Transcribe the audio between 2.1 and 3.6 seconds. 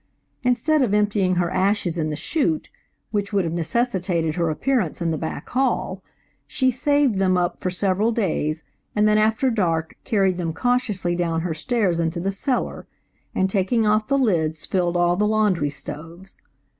chute which would have